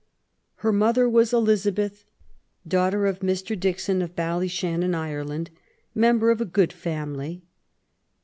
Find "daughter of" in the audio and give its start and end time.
2.67-3.17